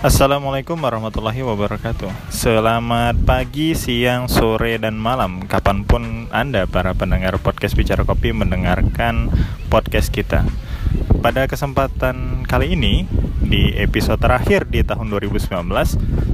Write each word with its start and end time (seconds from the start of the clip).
Assalamualaikum 0.00 0.80
warahmatullahi 0.80 1.44
wabarakatuh. 1.44 2.32
Selamat 2.32 3.20
pagi, 3.20 3.76
siang, 3.76 4.32
sore, 4.32 4.80
dan 4.80 4.96
malam. 4.96 5.44
Kapan 5.44 5.84
pun 5.84 6.24
Anda 6.32 6.64
para 6.64 6.96
pendengar 6.96 7.36
podcast 7.36 7.76
Bicara 7.76 8.08
Kopi 8.08 8.32
mendengarkan 8.32 9.28
podcast 9.68 10.08
kita. 10.08 10.48
Pada 11.20 11.44
kesempatan 11.44 12.48
kali 12.48 12.80
ini 12.80 13.04
Di 13.44 13.76
episode 13.76 14.24
terakhir 14.24 14.64
di 14.72 14.80
tahun 14.80 15.12
2019 15.12 15.68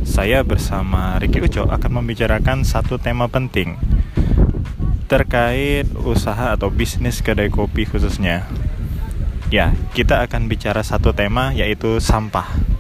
Saya 0.07 0.47
bersama 0.47 1.19
Ricky 1.19 1.43
Uco 1.43 1.67
akan 1.67 1.91
membicarakan 2.01 2.63
satu 2.63 3.03
tema 3.03 3.27
penting 3.27 3.75
Terkait 5.11 5.91
usaha 6.07 6.55
atau 6.55 6.71
bisnis 6.71 7.19
kedai 7.19 7.51
kopi 7.51 7.83
khususnya. 7.83 8.47
Ya, 9.51 9.75
kita 9.91 10.23
akan 10.23 10.47
bicara 10.47 10.87
satu 10.87 11.11
tema 11.11 11.51
yaitu 11.51 11.99
sampah 11.99 12.76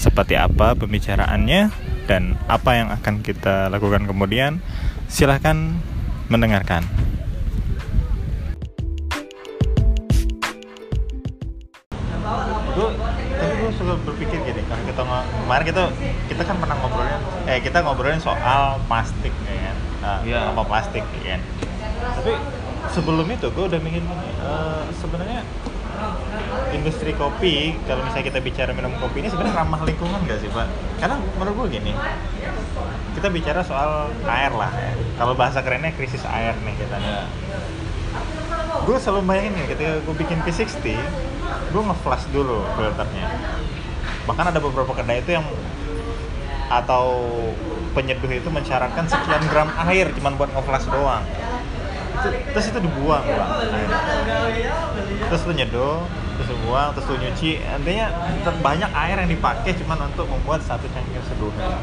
seperti 0.00 0.32
apa 0.32 0.72
pembicaraannya 0.80 1.68
dan 2.08 2.40
apa 2.48 2.70
yang 2.72 2.88
akan 2.88 3.20
kita 3.20 3.68
lakukan 3.68 4.08
kemudian 4.08 4.64
silahkan 5.12 5.76
mendengarkan. 6.32 6.88
Gue 12.72 12.88
tapi 13.40 13.54
gue 13.60 13.72
suka 13.76 13.92
berpikir 14.04 14.38
gini 14.40 14.62
karena 14.64 14.82
kita 14.88 15.02
kemarin 15.04 15.64
kita 15.68 15.82
kita 16.32 16.42
kan 16.48 16.56
pernah 16.60 16.76
ngobrolin 16.80 17.20
eh 17.44 17.58
kita 17.60 17.78
ngobrolin 17.84 18.20
soal 18.22 18.80
plastik 18.88 19.32
ya 19.44 19.52
kan? 19.68 19.76
Nah, 20.00 20.18
Iya. 20.24 20.40
apa 20.56 20.62
plastik 20.64 21.04
ya 21.20 21.36
kan? 21.36 21.42
Tapi 22.20 22.32
sebelum 22.96 23.26
itu 23.28 23.46
gue 23.52 23.64
udah 23.68 23.80
mikir 23.84 24.00
gini 24.00 24.28
eh, 24.40 24.84
sebenarnya 24.96 25.40
industri 26.70 27.12
kopi 27.14 27.74
kalau 27.84 28.06
misalnya 28.06 28.26
kita 28.30 28.40
bicara 28.40 28.70
minum 28.70 28.94
kopi 28.96 29.20
ini 29.20 29.28
sebenarnya 29.28 29.58
ramah 29.58 29.80
lingkungan 29.82 30.20
gak 30.24 30.38
sih 30.38 30.50
pak? 30.50 30.66
Karena 31.02 31.16
menurut 31.34 31.54
gue 31.66 31.78
gini, 31.80 31.92
kita 33.14 33.28
bicara 33.28 33.60
soal 33.66 34.08
air 34.24 34.52
lah 34.54 34.70
ya. 34.70 34.92
Kalau 35.18 35.34
bahasa 35.34 35.60
kerennya 35.60 35.90
krisis 35.92 36.22
air 36.24 36.54
nih 36.62 36.74
kita. 36.78 36.96
Ya. 36.96 37.26
Gue 38.86 38.96
selalu 38.96 39.26
bayangin 39.26 39.52
nih 39.58 39.66
ketika 39.68 39.92
gue 40.00 40.14
bikin 40.16 40.38
P60, 40.40 40.84
gue 41.70 41.82
nge-flash 41.82 42.26
dulu 42.30 42.62
filternya. 42.78 43.26
Bahkan 44.24 44.44
ada 44.54 44.60
beberapa 44.62 44.92
kedai 44.94 45.20
itu 45.20 45.34
yang 45.34 45.46
atau 46.70 47.26
penyeduh 47.90 48.30
itu 48.30 48.46
mensyaratkan 48.46 49.02
sekian 49.10 49.42
gram 49.50 49.66
air 49.90 50.06
cuman 50.14 50.38
buat 50.38 50.54
nge-flash 50.54 50.86
doang. 50.86 51.26
Itu- 52.20 52.36
Terus 52.54 52.66
itu 52.70 52.78
dibuang 52.78 53.24
bang 53.26 53.50
terus 55.28 55.42
lu 55.44 55.52
nyeduh 55.52 56.00
terus 56.38 56.48
lu 56.52 56.56
buang 56.64 56.88
terus 56.96 57.06
lu 57.10 57.16
nyuci. 57.20 57.60
Intinya 57.60 58.06
banyak 58.64 58.90
air 58.94 59.16
yang 59.20 59.30
dipakai 59.30 59.76
cuman 59.84 60.08
untuk 60.08 60.24
membuat 60.30 60.64
satu 60.64 60.88
cangkir 60.88 61.20
seduhan 61.28 61.76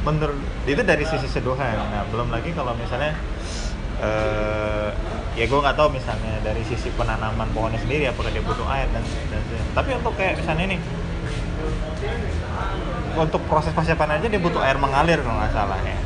menurut 0.00 0.40
itu 0.64 0.80
dari 0.80 1.04
sisi 1.04 1.28
seduhan 1.28 1.76
nah 1.92 2.00
belum 2.08 2.32
lagi 2.32 2.56
kalau 2.56 2.72
misalnya 2.72 3.12
eh 4.00 4.88
ya 5.36 5.44
gue 5.44 5.60
nggak 5.60 5.76
tahu 5.76 5.92
misalnya 5.92 6.40
dari 6.40 6.64
sisi 6.64 6.88
penanaman 6.96 7.46
pohonnya 7.52 7.76
sendiri 7.78 8.08
apakah 8.08 8.32
dia 8.32 8.40
butuh 8.40 8.64
air 8.66 8.88
dan 8.96 9.04
dan. 9.28 9.42
Tapi 9.76 9.90
untuk 9.94 10.16
kayak 10.16 10.40
misalnya 10.40 10.64
ini 10.72 10.76
untuk 13.14 13.44
proses 13.44 13.76
persiapan 13.76 14.18
aja 14.18 14.26
dia 14.26 14.40
butuh 14.40 14.64
air 14.64 14.80
mengalir 14.80 15.20
kalau 15.20 15.36
nggak 15.36 15.52
salah 15.52 15.76
ya 15.84 15.96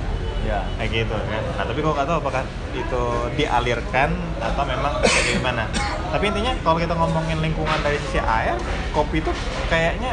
Ya. 0.45 0.61
kayak 0.77 0.91
gitu 0.93 1.17
kan 1.17 1.43
nah 1.57 1.65
tapi 1.65 1.81
gue 1.81 1.89
nggak 1.89 2.05
tahu 2.05 2.17
apakah 2.21 2.43
itu 2.77 3.05
dialirkan 3.35 4.13
atau 4.39 4.63
memang 4.69 4.93
kayak 5.01 5.41
gimana 5.41 5.65
tapi 6.13 6.25
intinya 6.29 6.53
kalau 6.61 6.77
kita 6.77 6.93
ngomongin 6.93 7.41
lingkungan 7.41 7.81
dari 7.81 7.97
sisi 7.97 8.21
air 8.21 8.61
kopi 8.93 9.25
itu 9.25 9.33
kayaknya 9.73 10.13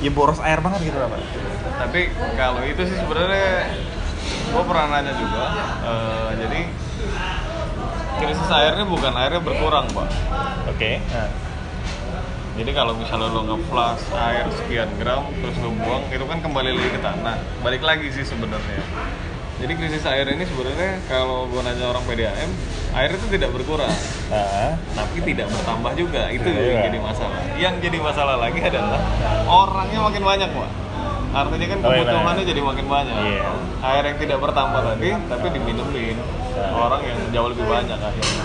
ya 0.00 0.10
boros 0.14 0.40
air 0.40 0.64
banget 0.64 0.88
gitu 0.88 0.96
lah 0.96 1.12
pak 1.12 1.20
Tapi 1.78 2.00
kalau 2.34 2.62
itu 2.64 2.82
sih 2.88 2.96
sebenarnya 2.98 3.70
gue 4.48 4.62
pernah 4.64 4.86
nanya 4.90 5.12
juga. 5.14 5.44
eh, 5.84 6.28
jadi 6.42 6.60
krisis 8.18 8.50
airnya 8.50 8.82
bukan 8.82 9.14
airnya 9.14 9.38
berkurang, 9.38 9.86
Pak. 9.94 10.08
oke 10.66 10.90
nah, 11.14 11.28
Jadi 12.58 12.70
kalau 12.74 12.90
misalnya 12.92 13.30
lo 13.30 13.46
nge-flash 13.46 14.10
air 14.18 14.46
sekian 14.50 14.90
gram 14.98 15.30
terus 15.30 15.54
lo 15.62 15.70
buang, 15.72 16.02
itu 16.10 16.24
kan 16.26 16.38
kembali 16.42 16.74
lagi 16.74 16.90
ke 16.90 17.00
tanah. 17.00 17.38
Balik 17.62 17.86
lagi 17.86 18.10
sih 18.10 18.26
sebenarnya. 18.26 18.82
Jadi 19.58 19.72
krisis 19.74 20.02
air 20.06 20.26
ini 20.26 20.42
sebenarnya 20.42 21.02
kalau 21.06 21.46
gue 21.46 21.58
nanya 21.62 21.90
orang 21.90 22.02
PDAM, 22.02 22.50
air 22.94 23.10
itu 23.10 23.26
tidak 23.30 23.50
berkurang, 23.50 23.90
nah, 24.30 24.74
tapi 24.94 25.18
tidak 25.22 25.50
bertambah 25.50 25.92
juga. 25.94 26.30
Itu 26.30 26.46
Iya. 26.46 26.62
yang 26.62 26.80
jadi 26.90 26.98
masalah. 26.98 27.38
Yang 27.58 27.74
jadi 27.82 27.98
masalah 27.98 28.36
lagi 28.38 28.60
adalah 28.62 29.00
orangnya 29.46 29.98
makin 30.02 30.22
banyak, 30.22 30.50
Pak. 30.50 30.70
Artinya 31.28 31.66
kan 31.68 31.78
Oh, 31.78 31.90
iya, 31.90 31.96
kebutuhannya 32.00 32.34
benar. 32.38 32.50
jadi 32.54 32.60
makin 32.62 32.86
banyak. 32.86 33.14
Iya. 33.18 33.42
Air 33.82 34.02
yang 34.06 34.18
tidak 34.18 34.38
bertambah 34.38 34.80
tadi, 34.94 35.08
tapi 35.26 35.46
diminumin 35.50 36.16
Nah. 36.54 36.70
orang 36.74 37.02
yang 37.06 37.18
jauh 37.30 37.48
lebih 37.50 37.66
banyak 37.66 37.98
akhirnya. 37.98 38.44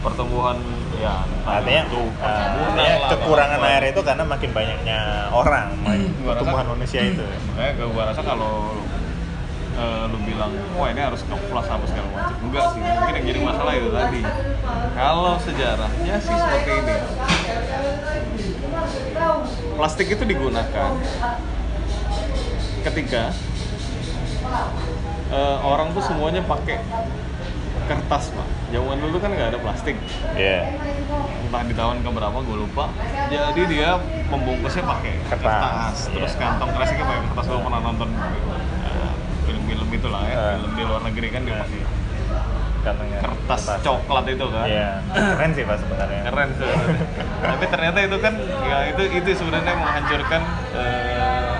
Pertumbuhan 0.00 0.56
ya 1.00 1.24
artinya 1.48 1.82
itu 1.88 2.02
uh, 2.20 2.76
lah, 2.76 3.08
kekurangan 3.08 3.60
air 3.64 3.82
itu 3.88 4.00
karena 4.04 4.24
makin 4.28 4.50
banyaknya 4.52 4.98
orang 5.32 5.72
Gua 6.20 6.36
pertumbuhan 6.36 6.66
manusia 6.76 7.00
itu 7.00 7.24
Makanya 7.24 7.72
gue 7.80 8.02
rasa 8.04 8.20
kalau 8.20 8.76
eh, 9.80 10.02
lu 10.12 10.18
bilang, 10.28 10.52
wah 10.76 10.88
ini 10.92 11.00
harus 11.00 11.24
nge-flash 11.24 11.70
apa 11.70 11.84
segala 11.88 12.08
macam. 12.12 12.36
Enggak 12.44 12.64
sih, 12.74 12.80
mungkin 12.84 13.14
yang 13.16 13.26
jadi 13.32 13.40
masalah 13.40 13.72
itu 13.78 13.88
tadi. 13.88 14.20
Kalau 14.92 15.32
sejarahnya 15.40 16.14
sih 16.20 16.36
seperti 16.36 16.70
ini. 16.76 16.94
Plastik 19.80 20.06
itu 20.12 20.24
digunakan 20.28 20.90
ketika 22.80 23.22
eh, 25.32 25.58
orang 25.64 25.92
tuh 25.96 26.02
semuanya 26.04 26.44
pakai 26.44 26.80
kertas 27.90 28.30
pak. 28.30 28.46
Zaman 28.70 28.96
dulu 28.96 29.16
kan 29.18 29.34
nggak 29.34 29.48
ada 29.50 29.58
plastik. 29.58 29.98
ya 30.38 30.62
Entah 31.42 31.62
di 31.66 31.74
tahun 31.74 32.06
keberapa 32.06 32.38
gue 32.38 32.56
lupa. 32.62 32.86
Jadi 33.26 33.62
dia 33.66 33.98
membungkusnya 34.30 34.86
pakai 34.86 35.18
Kertas, 35.26 35.42
kertas, 35.42 35.96
terus 36.08 36.32
iya. 36.32 36.40
kantong 36.40 36.70
kreseknya 36.70 37.04
pakai 37.04 37.22
kertas. 37.26 37.44
Gue 37.44 37.60
pernah 37.60 37.80
nonton 37.82 38.08
eh, 38.86 39.12
film-film 39.42 39.88
itu 39.90 40.06
lah 40.06 40.22
ya, 40.22 40.34
Eh. 40.38 40.52
film 40.56 40.72
di 40.72 40.82
luar 40.86 41.02
negeri 41.02 41.28
kan 41.28 41.42
dia 41.42 41.54
Eh. 41.54 41.60
pakai 41.60 41.82
katanya 42.80 43.18
kertas 43.20 43.62
coklat 43.82 44.24
itu 44.24 44.46
kan. 44.48 44.64
Iya, 44.64 44.90
keren 45.12 45.50
sih 45.52 45.64
pak 45.66 45.76
sebenarnya 45.76 46.20
Keren 46.24 46.48
sih. 46.56 46.70
Tapi 47.42 47.64
ternyata 47.68 47.98
itu 48.00 48.16
kan 48.16 48.34
ya 48.64 48.78
itu 48.88 49.02
itu 49.10 49.28
sebenarnya 49.34 49.74
menghancurkan 49.74 50.42
eh, 50.72 51.52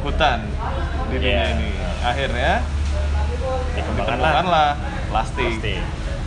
hutan 0.00 0.38
di 1.08 1.16
dunia 1.16 1.30
Iya. 1.30 1.52
ini. 1.54 1.68
Akhirnya 2.02 2.52
dikembangkanlah 3.74 4.18
ditemukanlah 4.18 4.68
plastik. 5.10 5.52
plastik 5.54 5.80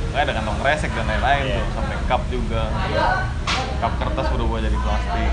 Kayak 0.07 0.23
ada 0.23 0.33
kantong 0.39 0.57
kresek 0.63 0.91
dan 0.95 1.05
lain-lain 1.05 1.43
Iya. 1.43 1.55
tuh, 1.59 1.65
sampai 1.75 1.95
cup 2.07 2.21
juga. 2.31 2.61
Cup 3.77 3.93
kertas 4.01 4.27
udah 4.33 4.45
buat 4.47 4.61
jadi 4.63 4.77
plastik. 4.79 5.31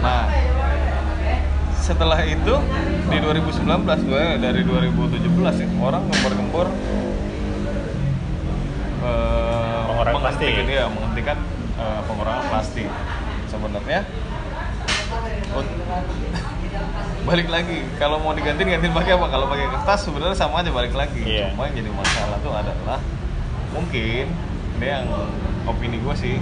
Nah, 0.00 0.22
setelah 1.76 2.20
itu 2.22 2.54
di 3.10 3.18
2019 3.18 4.00
gue 4.06 4.24
dari 4.38 4.60
2017 4.62 5.54
ya 5.60 5.66
orang 5.80 6.02
gembor-gembor 6.06 6.66
eh, 9.00 9.80
Pengurangan 9.90 10.20
plastik. 10.22 10.52
dia 10.64 10.84
menghentikan 10.86 11.38
eh, 11.76 12.00
pengurangan 12.06 12.44
plastik 12.46 12.88
sebenarnya 13.48 14.00
balik 17.24 17.48
lagi. 17.52 17.84
Kalau 18.00 18.18
mau 18.18 18.32
diganti 18.32 18.64
ganti 18.64 18.88
pakai 18.90 19.12
apa? 19.14 19.26
Kalau 19.28 19.46
pakai 19.46 19.66
kertas 19.70 20.00
sebenarnya 20.08 20.36
sama 20.36 20.64
aja 20.64 20.70
balik 20.72 20.94
lagi. 20.96 21.22
Iya. 21.22 21.52
cuma 21.52 21.68
yang 21.68 21.84
jadi 21.84 21.90
masalah 21.92 22.38
tuh 22.40 22.52
adalah 22.52 22.98
mungkin 23.70 24.24
ini 24.80 24.86
yang 24.88 25.06
opini 25.68 26.00
gue 26.00 26.14
sih 26.16 26.36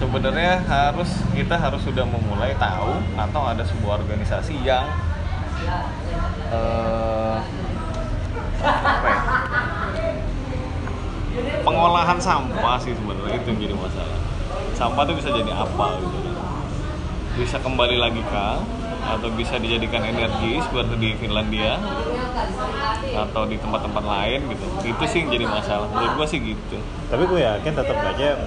sebenarnya 0.00 0.64
harus 0.64 1.12
kita 1.36 1.60
harus 1.60 1.84
sudah 1.84 2.08
memulai 2.08 2.56
tahu 2.56 2.96
atau 3.20 3.42
ada 3.44 3.60
sebuah 3.68 4.00
organisasi 4.00 4.56
yang 4.64 4.88
apa 8.60 9.08
ya? 9.08 9.20
pengolahan 11.60 12.18
sampah 12.18 12.80
sih 12.80 12.96
sebenarnya 12.96 13.36
itu 13.38 13.48
yang 13.52 13.60
jadi 13.68 13.74
masalah. 13.76 14.18
Sampah 14.72 15.02
itu 15.04 15.12
bisa 15.20 15.28
jadi 15.36 15.52
apa 15.52 15.86
gitu. 16.00 16.18
Bisa 17.36 17.56
kembali 17.60 17.96
lagi 18.00 18.24
kah 18.32 18.64
atau 19.04 19.28
bisa 19.32 19.56
dijadikan 19.56 20.04
energi 20.04 20.60
seperti 20.60 20.94
di 21.00 21.10
Finlandia 21.16 21.80
atau 23.10 23.42
di 23.44 23.58
tempat-tempat 23.58 24.04
lain 24.06 24.40
gitu 24.54 24.66
itu 24.86 25.04
sih 25.10 25.18
yang 25.26 25.30
jadi 25.34 25.46
masalah 25.50 25.86
menurut 25.90 26.12
gua 26.14 26.26
sih 26.30 26.38
gitu 26.38 26.78
tapi 27.10 27.26
gue 27.26 27.40
yakin 27.42 27.72
tetap 27.74 27.98
aja 28.06 28.38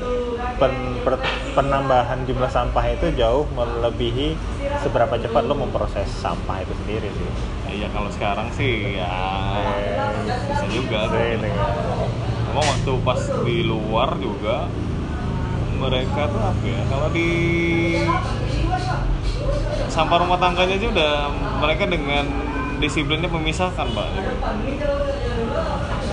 pen- 0.55 0.99
per- 1.03 1.19
penambahan 1.51 2.23
jumlah 2.23 2.47
sampah 2.47 2.85
itu 2.87 3.11
jauh 3.19 3.43
melebihi 3.51 4.39
seberapa 4.79 5.19
cepat 5.19 5.43
lo 5.47 5.55
memproses 5.59 6.07
sampah 6.23 6.63
itu 6.63 6.73
sendiri 6.83 7.11
sih 7.11 7.29
ya 7.83 7.87
kalau 7.91 8.07
sekarang 8.13 8.47
sih 8.55 8.95
ya 8.95 9.09
bisa 10.53 10.65
juga 10.69 11.09
Sih, 11.09 11.35
gitu. 11.35 11.47
gitu. 11.49 12.05
Emang 12.53 12.65
waktu 12.69 12.91
pas 13.01 13.17
di 13.43 13.57
luar 13.65 14.13
juga 14.21 14.69
mereka 15.81 16.29
tuh 16.29 16.39
apa 16.39 16.63
ya 16.69 16.81
kalau 16.87 17.07
di 17.11 17.29
sampah 19.89 20.17
rumah 20.21 20.37
tangganya 20.41 20.75
aja 20.79 20.87
udah 20.89 21.13
mereka 21.61 21.83
dengan 21.85 22.25
disiplinnya 22.81 23.29
memisahkan 23.29 23.87
pak. 23.93 24.07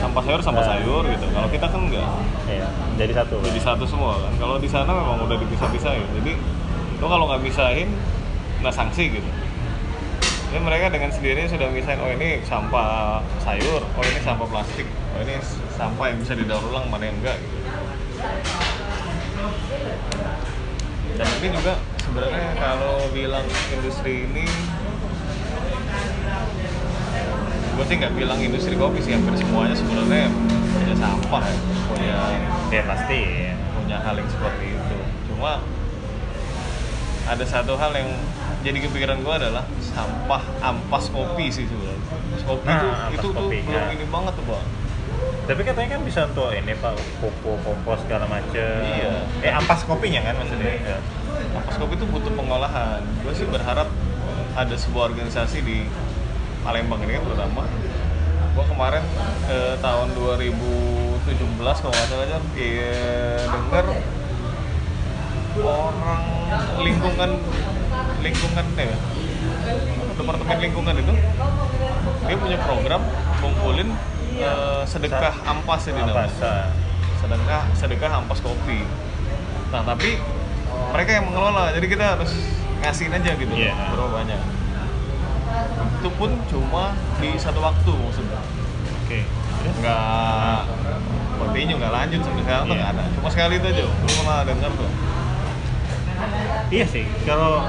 Sampah 0.01 0.23
sayur 0.25 0.41
sampah 0.41 0.65
sayur 0.65 1.03
gitu. 1.09 1.27
Kalau 1.33 1.49
kita 1.49 1.67
kan 1.69 1.81
enggak. 1.87 2.09
Iya, 2.51 2.67
jadi 2.99 3.13
satu. 3.25 3.37
jadi 3.43 3.61
satu 3.61 3.85
semua 3.89 4.17
kan. 4.21 4.33
Kalau 4.39 4.57
di 4.61 4.69
sana 4.69 4.91
memang 4.91 5.25
udah 5.25 5.37
dipisah-pisahin. 5.41 6.07
Jadi 6.23 6.33
lo 7.01 7.07
kalau 7.09 7.25
nggak 7.31 7.43
pisahin 7.47 7.89
nah 8.61 8.73
sanksi 8.73 9.17
gitu. 9.17 9.31
Jadi 10.51 10.61
mereka 10.67 10.91
dengan 10.91 11.15
sendirinya 11.15 11.47
sudah 11.47 11.71
misahin 11.71 12.03
oh 12.03 12.11
ini 12.11 12.43
sampah 12.43 13.23
sayur 13.39 13.87
oh 13.87 14.03
ini 14.03 14.19
sampah 14.19 14.51
plastik 14.51 14.85
oh 15.15 15.23
ini 15.23 15.39
sampah 15.79 16.11
yang 16.11 16.19
bisa 16.19 16.35
didaur 16.35 16.59
ulang 16.67 16.91
mana 16.91 17.07
yang 17.07 17.17
enggak 17.23 17.39
gitu 17.39 17.57
dan 21.13 21.27
ini 21.37 21.49
juga 21.51 21.73
sebenarnya 22.01 22.47
kalau 22.57 22.95
bilang 23.11 23.45
industri 23.71 24.25
ini 24.25 24.45
gue 27.71 27.85
sih 27.87 27.97
nggak 27.97 28.13
bilang 28.13 28.39
industri 28.39 28.75
kopi 28.75 29.01
sih 29.01 29.13
hampir 29.13 29.35
semuanya 29.37 29.73
sebenarnya 29.73 30.29
punya 30.71 30.95
sampah 30.95 31.43
ya 31.43 31.57
punya 31.87 32.17
Ya 32.71 32.83
pasti. 32.87 33.19
ya. 33.19 33.53
punya 33.73 33.97
hal 33.99 34.15
yang 34.15 34.29
seperti 34.29 34.67
itu 34.71 34.97
cuma 35.27 35.59
ada 37.25 37.45
satu 37.45 37.75
hal 37.75 37.91
yang 37.93 38.11
jadi 38.61 38.79
kepikiran 38.81 39.19
gue 39.21 39.35
adalah 39.35 39.65
sampah 39.81 40.43
ampas 40.61 41.09
kopi 41.09 41.49
sih 41.49 41.65
sebenarnya 41.65 42.05
kopi 42.43 42.67
Nah, 42.67 43.09
itu 43.09 43.17
itu 43.17 43.27
tuh 43.27 43.33
kopi, 43.33 43.57
belum 43.63 43.81
ya. 43.81 43.91
ini 43.93 44.05
banget 44.07 44.33
tuh 44.35 44.45
bang 44.47 44.65
Tapi 45.51 45.67
katanya 45.67 45.99
kan 45.99 46.03
bisa 46.07 46.31
untuk 46.31 46.55
ini 46.55 46.79
pak, 46.79 46.95
pupuk, 47.19 47.59
kompos 47.67 47.99
segala 48.07 48.31
macem. 48.31 48.87
Iya. 48.87 49.27
Eh 49.43 49.51
ampas 49.51 49.83
kopinya 49.83 50.23
kan 50.23 50.39
maksudnya. 50.39 50.79
Ya. 50.79 50.99
ampas 51.51 51.75
kopi 51.75 51.99
itu 51.99 52.07
butuh 52.07 52.31
pengolahan 52.39 53.03
gue 53.27 53.33
sih 53.35 53.43
berharap 53.51 53.91
ada 54.55 54.75
sebuah 54.79 55.11
organisasi 55.11 55.67
di 55.67 55.83
Palembang 56.63 57.03
ini 57.03 57.19
kan 57.19 57.27
terutama 57.27 57.67
gue 58.55 58.65
kemarin 58.71 59.03
eh, 59.51 59.75
tahun 59.83 60.15
2017 60.15 61.27
kalau 61.59 61.91
nggak 61.91 62.07
salah 62.07 62.29
kan 62.29 62.43
kayak 62.55 63.41
denger 63.51 63.87
orang 65.59 66.23
lingkungan 66.79 67.31
lingkungan 68.21 68.65
ya 68.79 68.99
departemen 70.15 70.59
lingkungan 70.61 70.95
itu 71.01 71.15
dia 72.29 72.37
punya 72.37 72.59
program 72.63 73.03
kumpulin 73.41 73.91
eh, 74.43 74.83
sedekah 74.85 75.35
ampas 75.43 75.83
ini 75.87 76.01
namanya 76.01 76.27
Ampas. 76.27 76.35
ah. 76.43 76.67
sedekah 77.17 77.63
sedekah 77.73 78.11
ampas 78.17 78.41
kopi 78.41 78.81
nah 79.71 79.83
tapi 79.83 80.17
mereka 80.91 81.11
yang 81.13 81.25
mengelola 81.27 81.71
jadi 81.71 81.87
kita 81.87 82.05
harus 82.17 82.33
ngasihin 82.81 83.13
aja 83.13 83.31
gitu 83.35 83.53
Iya. 83.53 83.75
berapa 83.93 84.11
banyak 84.11 84.41
itu 86.01 86.11
pun 86.17 86.31
cuma 86.47 86.85
di 87.19 87.37
satu 87.37 87.61
waktu 87.61 87.93
maksudnya 87.93 88.41
Oke. 89.05 89.21
Terus? 89.61 89.75
nggak 89.79 90.59
continue 91.37 91.77
nggak 91.77 91.93
lanjut 91.93 92.21
sampai 92.23 92.43
sekarang 92.43 92.65
tuh 92.65 92.73
Iya. 92.73 92.81
nggak 92.81 92.93
ada 92.97 93.05
cuma 93.13 93.29
sekali 93.29 93.55
itu 93.57 93.67
aja 93.69 93.83
belum 93.85 94.15
pernah 94.17 94.39
dengar 94.45 94.73
tuh 94.75 94.91
Iya 96.71 96.87
sih, 96.87 97.03
kalau 97.25 97.65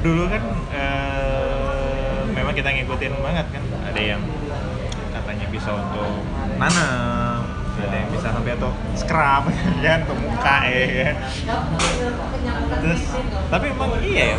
dulu 0.00 0.26
kan 0.26 0.42
eh, 0.74 2.20
memang 2.28 2.52
kita 2.52 2.68
ngikutin 2.68 3.14
banget 3.16 3.46
kan. 3.48 3.62
Ada 3.86 4.00
yang 4.02 4.20
bisa 5.52 5.68
untuk 5.76 6.24
nanam, 6.56 7.44
ada 7.76 7.96
yang 7.96 8.08
bisa 8.08 8.32
sampai 8.32 8.56
atau 8.56 8.72
scrub 8.96 9.44
ya 9.84 10.00
untuk 10.00 10.16
muka 10.16 10.56
ya. 10.64 10.84
kan. 10.88 11.16
Terus 12.80 13.02
tapi 13.52 13.66
emang 13.68 13.92
iya 14.00 14.24
ya 14.32 14.38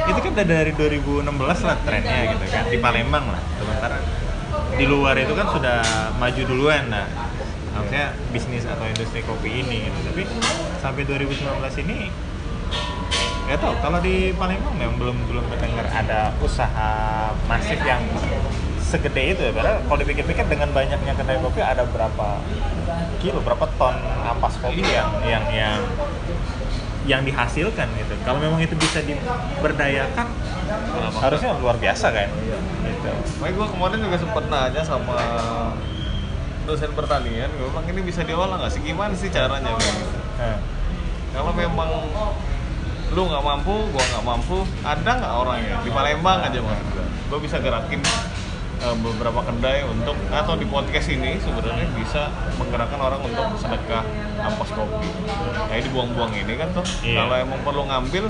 itu 0.00 0.18
kan 0.22 0.30
udah 0.32 0.46
dari 0.46 0.72
2016 0.72 1.66
lah 1.66 1.76
trennya 1.84 2.20
gitu 2.32 2.44
kan 2.46 2.64
di 2.70 2.78
Palembang 2.78 3.26
lah. 3.26 3.42
Sementara 3.58 3.98
di 4.78 4.84
luar 4.86 5.18
itu 5.18 5.34
kan 5.34 5.46
sudah 5.50 5.82
maju 6.16 6.42
duluan 6.46 6.88
nah 6.88 7.06
maksudnya 7.70 8.14
bisnis 8.34 8.64
atau 8.66 8.86
industri 8.86 9.26
kopi 9.26 9.66
ini 9.66 9.90
gitu. 9.90 9.98
Tapi 10.14 10.22
sampai 10.78 11.02
2019 11.04 11.82
ini 11.86 11.98
nggak 13.50 13.58
tahu 13.66 13.74
kalau 13.82 13.98
di 13.98 14.30
Palembang 14.38 14.78
memang 14.78 14.94
belum 14.94 15.16
belum 15.26 15.44
mendengar 15.50 15.90
ada 15.90 16.30
usaha 16.38 16.90
masif 17.50 17.82
yang 17.82 17.98
segede 18.90 19.22
itu 19.38 19.40
ya 19.46 19.52
padahal 19.54 19.78
kalau 19.86 19.98
dipikir-pikir 20.02 20.44
dengan 20.50 20.68
banyaknya 20.74 21.12
kedai 21.14 21.38
kopi 21.38 21.62
ada 21.62 21.86
berapa 21.86 22.42
kilo 23.22 23.38
berapa 23.46 23.64
ton 23.78 23.94
ampas 24.26 24.58
kopi 24.58 24.82
yang 24.82 25.10
yang 25.22 25.44
yang 25.54 25.78
yang 27.06 27.20
dihasilkan 27.22 27.86
gitu 27.94 28.14
kalau 28.26 28.42
memang 28.42 28.58
itu 28.58 28.74
bisa 28.74 28.98
diberdayakan 29.06 30.26
Kenapa? 30.70 31.18
harusnya 31.22 31.54
luar 31.62 31.78
biasa 31.78 32.10
kan 32.10 32.28
gitu 32.82 33.10
Makanya 33.40 33.54
gue 33.56 33.66
kemarin 33.72 33.98
juga 34.04 34.16
sempet 34.20 34.44
nanya 34.52 34.82
sama 34.84 35.16
dosen 36.68 36.92
pertanian, 36.92 37.48
gue 37.48 37.68
bilang 37.72 37.86
ini 37.88 38.00
bisa 38.04 38.20
diolah 38.22 38.60
nggak 38.60 38.70
sih? 38.70 38.80
Gimana 38.84 39.16
sih 39.16 39.32
caranya? 39.32 39.74
Gitu. 39.74 40.06
Kalau 41.32 41.52
memang 41.56 41.88
lu 43.10 43.22
nggak 43.26 43.42
mampu, 43.42 43.74
gua 43.90 44.04
nggak 44.06 44.24
mampu, 44.28 44.62
ada 44.86 45.10
nggak 45.18 45.34
orangnya 45.34 45.76
di 45.82 45.90
Palembang 45.90 46.46
aja 46.46 46.58
mas? 46.62 46.78
Gue 47.26 47.38
bisa 47.42 47.58
gerakin 47.58 47.98
eh, 48.80 48.96
beberapa 48.96 49.40
kedai 49.42 49.84
untuk 49.84 50.16
atau 50.28 50.54
di 50.56 50.64
podcast 50.64 51.08
ini 51.08 51.36
sebenarnya 51.36 51.86
bisa 51.94 52.32
menggerakkan 52.56 52.96
orang 52.96 53.20
untuk 53.20 53.44
sedekah 53.56 54.04
ampas 54.40 54.72
kopi. 54.72 55.08
Nah 55.68 55.76
ini 55.76 55.88
buang-buang 55.92 56.32
ini 56.32 56.56
kan 56.56 56.72
tuh. 56.72 56.84
Iya. 57.04 57.22
Kalau 57.22 57.34
emang 57.36 57.60
perlu 57.60 57.82
ngambil, 57.84 58.24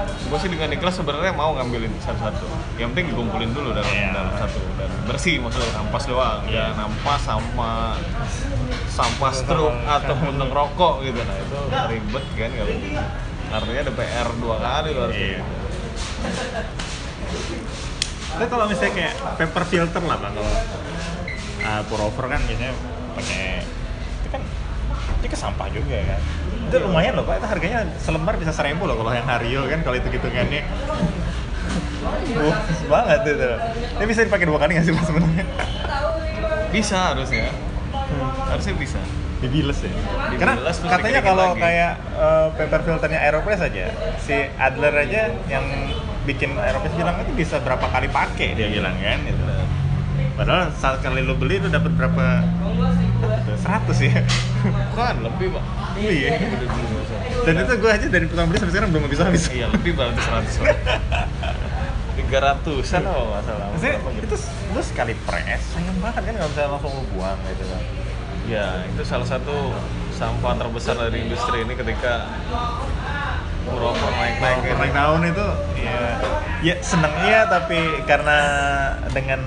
gue 0.00 0.38
sih 0.40 0.50
dengan 0.50 0.72
ikhlas 0.72 0.96
sebenarnya 0.96 1.32
mau 1.32 1.52
ngambilin 1.52 1.92
satu-satu. 2.00 2.48
Yang 2.80 2.88
penting 2.96 3.06
dikumpulin 3.12 3.50
dulu 3.52 3.76
dalam 3.76 3.92
Iya. 3.92 4.10
dalam 4.16 4.32
satu 4.34 4.60
dan 4.80 4.90
bersih 5.04 5.36
maksudnya 5.38 5.70
ampas 5.76 6.04
doang, 6.04 6.40
Iya. 6.48 6.72
jangan 6.72 6.88
ampas 6.88 7.20
sama 7.20 7.72
sampah 8.88 9.30
struk 9.30 9.74
atau 9.86 10.14
puntung 10.18 10.50
rokok 10.50 11.06
gitu 11.06 11.22
nah 11.22 11.36
itu 11.38 11.54
ribet 11.86 12.24
kan 12.34 12.50
kalau 12.50 12.66
gitu. 12.66 12.98
artinya 13.48 13.80
ada 13.80 13.92
PR 13.94 14.28
dua 14.42 14.56
kali 14.58 14.88
lo 14.90 15.00
harus 15.06 15.14
Iya. 15.14 15.38
gitu. 15.38 16.87
Tapi 18.28 18.44
kalau 18.50 18.64
misalnya 18.68 18.92
kayak 18.94 19.14
paper 19.40 19.64
filter 19.64 20.02
lah 20.04 20.16
bang, 20.20 20.32
kalau 20.36 20.52
uh, 21.64 21.82
pour 21.88 22.00
over 22.04 22.24
kan 22.28 22.40
biasanya 22.44 22.74
pakai 23.16 23.64
itu 24.22 24.28
kan 24.28 24.42
itu 25.18 25.26
ke 25.32 25.38
sampah 25.38 25.66
juga 25.72 25.96
kan. 26.04 26.20
Itu 26.68 26.76
lumayan 26.84 27.12
loh 27.16 27.24
pak, 27.24 27.40
itu 27.40 27.48
harganya 27.48 27.78
selembar 27.98 28.34
bisa 28.36 28.52
seribu 28.52 28.84
loh 28.84 28.96
kalau 29.00 29.12
yang 29.16 29.26
Hario 29.26 29.64
kan 29.66 29.80
kalau 29.82 29.96
itu 29.96 30.08
hitungannya. 30.12 30.62
Wah, 32.38 32.58
banget 32.88 33.20
itu. 33.36 33.50
Ini 34.00 34.04
bisa 34.08 34.20
dipakai 34.24 34.46
dua 34.48 34.58
kali 34.60 34.76
nggak 34.76 34.86
sih 34.86 34.94
mas 34.94 35.04
sebenarnya? 35.04 35.44
bisa 36.68 37.16
harusnya 37.16 37.48
harusnya 38.48 38.74
bisa 38.76 39.00
Dibilas 39.38 39.78
ya. 39.86 39.94
Dibilas, 40.34 40.82
Karena 40.82 40.98
katanya 40.98 41.20
kalau 41.22 41.54
lagi. 41.54 41.62
kayak 41.62 41.92
uh, 42.18 42.50
paper 42.58 42.80
filternya 42.82 43.22
Aeropress 43.22 43.62
aja, 43.62 43.86
si 44.18 44.34
Adler 44.58 44.90
aja 45.06 45.30
yang 45.46 45.62
bikin 46.28 46.52
Aeropress 46.54 46.92
bilang 46.92 47.16
itu 47.24 47.32
bisa 47.32 47.56
berapa 47.64 47.88
kali 47.88 48.12
pakai 48.12 48.52
dia 48.52 48.68
bilang 48.68 48.92
kan 49.00 49.18
gitu. 49.24 49.42
Padahal 50.36 50.70
saat 50.76 51.00
kali 51.02 51.24
lo 51.24 51.34
beli 51.34 51.58
itu 51.58 51.66
dapat 51.66 51.90
berapa? 51.96 52.44
100 53.58 53.90
ya. 54.06 54.22
kan 54.94 55.18
lebih 55.18 55.50
pak 55.50 55.64
Iya. 55.98 56.38
Dulu, 56.38 56.86
masa. 56.94 57.16
Dan 57.42 57.54
itu 57.58 57.72
gue 57.74 57.90
aja 57.90 58.06
dari 58.06 58.24
pertama 58.30 58.46
beli 58.46 58.58
sampai 58.62 58.74
sekarang 58.76 58.90
belum 58.94 59.02
bisa 59.10 59.22
habis. 59.26 59.50
iya 59.50 59.66
lebih 59.66 59.98
berarti 59.98 60.20
seratus 60.22 60.54
tiga 62.18 62.38
ratusan 62.44 63.02
apa 63.02 63.18
nggak 63.24 63.42
salah 63.46 63.66
Maksudnya 63.72 63.94
gitu? 63.98 64.26
itu 64.26 64.36
lu 64.74 64.80
sekali 64.84 65.14
press, 65.24 65.62
sayang 65.72 65.98
banget 65.98 66.22
kan 66.28 66.34
kalau 66.36 66.48
misalnya 66.50 66.70
langsung 66.76 66.92
lu 66.92 67.04
buang 67.16 67.38
gitu 67.48 67.64
kan. 67.66 67.82
ya 68.46 68.66
itu 68.84 69.02
salah 69.06 69.26
satu 69.26 69.56
sampah 70.12 70.52
terbesar 70.58 70.94
dari 70.98 71.24
industri 71.24 71.62
ini 71.62 71.72
ketika 71.72 72.26
Purwokerto 73.68 74.08
Naik, 74.18 74.64
ini. 74.64 74.72
naik 74.74 74.92
tahun 74.92 75.20
itu 75.30 75.46
ya 75.78 76.00
ya 76.58 76.74
seneng 76.82 77.14
iya 77.22 77.46
tapi 77.46 78.02
karena 78.02 78.38
dengan 79.14 79.40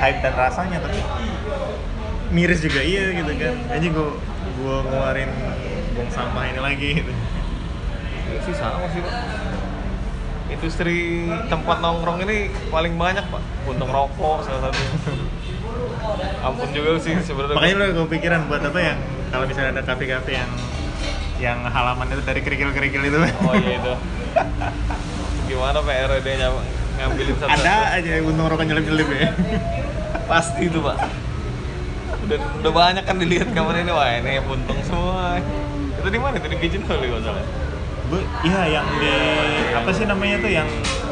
hype 0.00 0.20
dan 0.20 0.34
rasanya 0.36 0.78
tapi 0.84 1.00
miris 2.30 2.62
juga 2.62 2.80
iya 2.80 3.10
gitu 3.14 3.32
kan. 3.34 3.56
Aja 3.72 3.88
gue 3.90 4.08
gue 4.60 4.76
ngeluarin 4.86 5.30
buang 5.96 6.10
sampah 6.12 6.44
ini 6.46 6.60
lagi 6.62 6.88
gitu. 7.02 7.12
Ya 8.30 8.38
sih 8.46 8.54
sama 8.54 8.86
sih 8.94 9.00
pak. 9.02 9.14
Industri 10.50 11.30
tempat 11.46 11.78
nongkrong 11.82 12.22
ini 12.26 12.50
paling 12.70 12.94
banyak 12.94 13.24
pak. 13.26 13.42
Puntung 13.66 13.90
rokok 13.90 14.46
salah 14.46 14.70
satu. 14.70 14.82
Ampun 16.40 16.68
juga 16.72 16.96
sih 17.02 17.18
sebenarnya. 17.20 17.56
Makanya 17.58 17.74
lo 17.80 18.06
kepikiran 18.06 18.40
buat 18.46 18.62
apa 18.62 18.78
yang 18.78 18.98
kalau 19.30 19.44
misalnya 19.46 19.70
ada 19.78 19.82
kafe-kafe 19.84 20.38
yang 20.38 20.50
yang 21.40 21.64
halaman 21.64 22.06
itu 22.12 22.22
dari 22.22 22.40
kerikil-kerikil 22.44 23.02
itu 23.08 23.18
oh 23.48 23.54
iya 23.56 23.80
itu 23.80 23.94
gimana 25.48 25.80
PRD 25.80 26.28
nya 26.36 26.48
ngambilin 27.00 27.36
satu 27.40 27.48
ada 27.48 27.76
aja 27.96 28.10
yang 28.20 28.28
untung 28.28 28.46
rokok 28.46 28.64
nyelip-nyelip 28.68 29.08
ya 29.08 29.28
pasti 30.28 30.68
itu 30.68 30.78
pak 30.84 31.00
udah 32.28 32.38
udah 32.62 32.72
banyak 32.76 33.04
kan 33.08 33.16
dilihat 33.16 33.48
kamar 33.56 33.80
ini 33.80 33.90
wah 33.90 34.06
ini 34.12 34.38
puntung 34.44 34.78
semua 34.84 35.40
Itu 36.00 36.08
di 36.08 36.16
mana? 36.16 36.40
Itu 36.40 36.48
di 36.48 36.56
Kitchen 36.56 36.80
Hall 36.88 37.04
ya 37.04 37.12
masalah. 37.12 37.44
gue 38.10 38.22
iya 38.42 38.80
yang 38.80 38.86
di 38.96 39.12
apa 39.76 39.90
sih 39.92 40.08
namanya 40.08 40.40
tuh 40.40 40.48
yang 40.48 40.64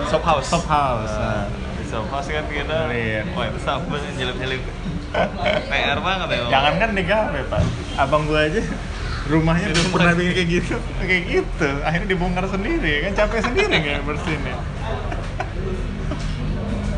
Shop 0.08 0.24
House. 0.24 0.48
Shop 0.48 0.64
House. 0.64 1.12
Nah, 1.12 1.44
di 1.76 1.84
Shop 1.84 2.08
House 2.08 2.26
kan 2.32 2.48
kita. 2.48 2.88
Iya. 2.88 3.28
Wah 3.36 3.52
itu 3.52 3.60
sampah 3.60 4.00
nyelip-nyelip. 4.16 4.64
PR 5.68 5.98
banget 6.00 6.28
ya. 6.32 6.38
Jangan 6.48 6.74
kan 6.80 6.90
di 6.96 7.04
kafe 7.04 7.40
pak, 7.52 7.60
abang 8.00 8.24
gue 8.24 8.40
aja 8.40 8.62
rumahnya 9.28 9.66
belum 9.70 9.88
pernah 9.92 10.12
bikin 10.12 10.32
kayak 10.34 10.48
gitu, 10.50 10.74
kayak 10.98 11.22
gitu. 11.26 11.68
Akhirnya 11.80 12.08
dibongkar 12.08 12.44
sendiri, 12.48 12.92
kan 13.04 13.12
capek 13.14 13.40
sendiri 13.44 13.74
kayak 13.78 14.00
bersihin 14.02 14.42
ya. 14.42 14.56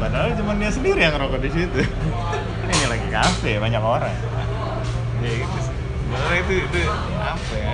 Padahal 0.00 0.32
cuma 0.32 0.52
dia 0.56 0.70
sendiri 0.70 0.98
yang 0.98 1.12
ngerokok 1.12 1.40
di 1.40 1.50
situ. 1.50 1.80
Ini 2.64 2.84
lagi 2.86 3.06
kafe, 3.08 3.52
banyak 3.58 3.82
orang. 3.82 4.14
Ya 5.20 5.30
gitu 5.36 5.58
sih. 5.60 5.74
Sebenarnya 6.10 6.40
itu 6.40 6.52
itu 6.58 6.78
apa 7.14 7.54
ya? 7.54 7.72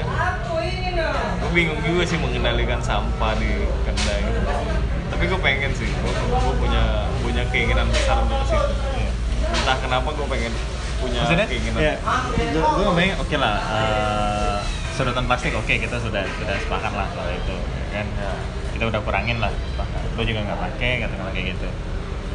Gue 1.37 1.51
bingung 1.53 1.81
juga 1.81 2.03
sih 2.05 2.17
mengendalikan 2.17 2.81
sampah 2.81 3.33
di 3.35 3.49
kedai. 3.83 4.23
Tapi 5.09 5.23
gue 5.25 5.39
pengen 5.39 5.71
sih, 5.73 5.89
gue, 5.89 6.13
gue 6.13 6.55
punya 6.59 7.07
punya 7.23 7.43
keinginan 7.49 7.87
besar 7.89 8.21
untuk 8.21 8.37
ke 8.43 8.47
situ. 8.51 8.73
Iya. 8.93 9.11
Entah 9.47 9.77
kenapa 9.79 10.09
gue 10.13 10.27
pengen 10.27 10.53
punya 10.97 11.21
Maksudnya, 11.23 11.47
keinginan. 11.47 11.81
ya, 11.81 11.93
gue 12.51 12.61
gue 12.61 12.83
ngomongnya 12.83 13.15
oke 13.17 13.37
lah. 13.37 13.57
eh, 13.57 14.46
sedotan 14.97 15.29
plastik 15.29 15.53
oke 15.53 15.69
kita 15.69 16.01
sudah 16.01 16.25
sudah 16.25 16.57
sepakat 16.57 16.93
lah 16.97 17.07
soal 17.13 17.29
itu, 17.37 17.57
ya 17.93 18.01
kan? 18.01 18.07
Ya. 18.17 18.33
Kita 18.73 18.85
udah 18.89 19.01
kurangin 19.05 19.37
lah, 19.39 19.53
sepakat. 19.53 20.01
Lo 20.17 20.23
juga 20.25 20.41
nggak 20.49 20.61
pakai, 20.73 20.93
kata-kata 21.05 21.31
kayak 21.37 21.47
gitu. 21.53 21.69